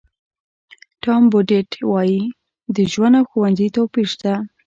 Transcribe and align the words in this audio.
ټام 1.01 1.23
بوډیټ 1.31 1.69
وایي 1.91 2.21
د 2.75 2.77
ژوند 2.91 3.13
او 3.19 3.23
ښوونځي 3.29 3.67
توپیر 3.77 4.07
شته. 4.13 4.33